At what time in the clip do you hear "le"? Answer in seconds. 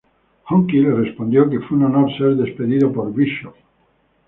0.81-0.95